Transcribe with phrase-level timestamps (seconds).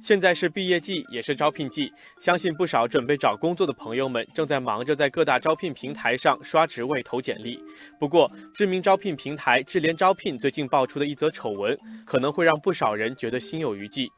[0.00, 7.58] 现在是毕业季，也是招聘季，相信不少准备找工作的朋友们正在忙着在各大招聘平台上刷职位、投简历。
[7.98, 14.10] 不过，知名招聘平台智联招聘最近爆出的一则丑闻，可能会让不少人觉得心有余悸。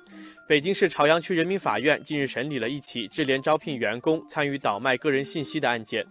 [0.48, 6.02] 北京市朝阳区人民法院近日审理了一起智联招聘员工参与倒卖个人信息的案件。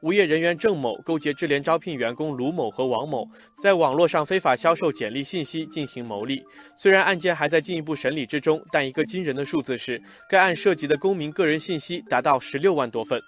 [0.00, 3.24] 无业人员郑某勾结智联招聘员工卢某和王某，
[3.62, 6.42] 在网络上非法销售简历信息进行牟利。
[6.74, 13.20] 虽然案件还在进一步审理之中，但一个惊人的数字是，该案涉及的公民个人信息达到十六万多份。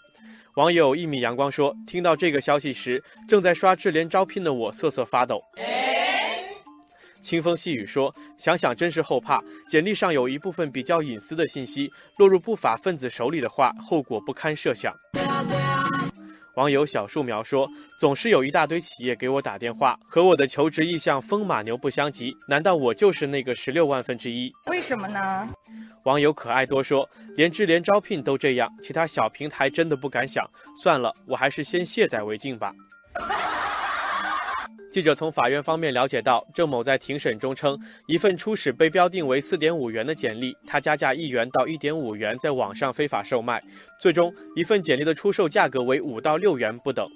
[0.56, 5.38] 网友一米阳光说：“听到这个消息时，正在刷智联招聘的我瑟瑟发抖。”
[7.26, 14.94] 清风细雨说：“想想真是后怕，简历上有一部分比较隐私的信息落入不法分子手里的话，后果不堪设想。”
[16.54, 17.68] 网友小树苗说
[17.98, 24.52] ：“总是有一大堆企业给我打电话，和我的求职意向风马牛不相及，难道我就是那个十六万分之一？
[24.70, 25.48] 为什么呢？”
[26.04, 30.48] 网友可爱多说：“连智联招聘都这样，其他小平台真的不敢想。
[30.80, 32.72] 算了，我还是先卸载为敬吧。”
[34.96, 43.60] 记者从法院方面了解到，郑某在庭审中称，一份初始被标定为四点五元的简历，他加价一元到一点五元，在网上非法售卖，
[44.00, 47.06] 最终一份简历的出售价格为五到六元不等。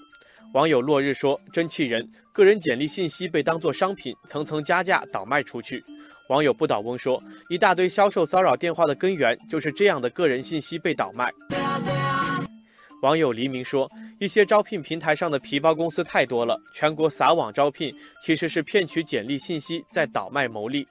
[0.52, 5.82] 网友落日说：“真气人，个人简历信息被当作商品，层层加价倒卖出去。”
[6.28, 11.32] 网友不倒翁说：“一大堆销售骚扰电话的根源就是这样的个人信息被倒卖。”
[13.02, 20.86] 网友黎明说：“一些招聘平台上的皮包公司太多了，全国撒网招聘其实是骗取简历信息，在倒卖牟利。”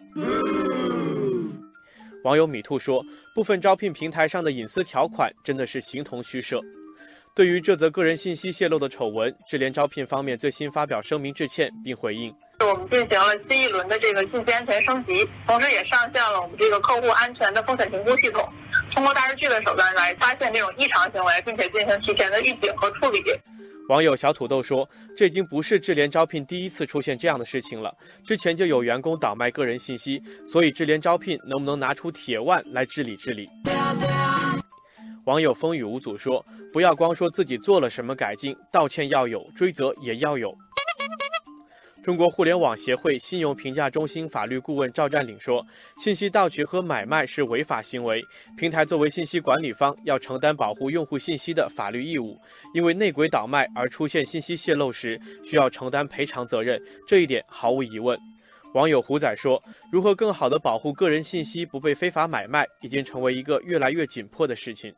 [2.24, 6.60] 网友米兔说：“部分招聘平台上的隐私条款真的是形同虚设。”
[7.36, 18.44] 对于这则个人信息泄露的丑闻，智联招聘方面最新发表声明致歉，并回应：“我们进行了新一轮的这个信息安全升级，同时也上线了我们这个客户安全的风险评估系统。”
[19.00, 23.24] 通过大数据的手段来发现这种异常行为，并且进行提前的预警和处理。
[23.88, 33.48] 网友小土豆说：“这已经不是智联招聘第一次出现这样的事情了，之前就有员工倒卖个人信息，所以智联招聘能不能拿出铁腕来治理治理？”
[35.26, 40.54] 网友风雨无阻说：“不要光说自己做了什么改进，道歉要有，追责也要有。”
[42.04, 45.64] 中国互联网协会信用评价中心法律顾问赵占领说
[46.02, 48.24] ：“信息盗取和买卖是违法行为，
[48.58, 52.36] 平台作为信息管理方要承担保护用户信息的法律义务。
[52.74, 58.18] 因为内鬼倒卖而出现信息泄露时，需要承担赔偿责任，这一点毫无疑问。”
[58.74, 59.62] 网友胡仔说
[59.92, 64.94] ：“如何更好地保护个人信息不被非法买卖，已经成为一个越来越紧迫的事情。”